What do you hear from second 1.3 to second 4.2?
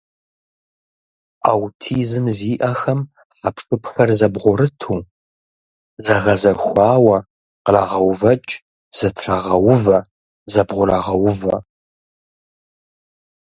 Аутизм зиӀэхэм хьэпшыпхэр